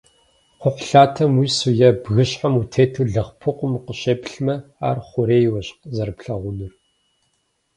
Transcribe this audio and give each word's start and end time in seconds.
Кхъухьлъатэм 0.59 1.33
уису 1.39 1.71
е 1.87 1.89
бгыщхьэм 2.01 2.53
утету 2.61 3.03
лэгъупыкъум 3.11 3.71
укъыщеплъмэ, 3.77 4.55
ар 4.87 4.97
хъурейуэщ 5.07 5.67
зэрыплъэгъунур. 5.95 6.73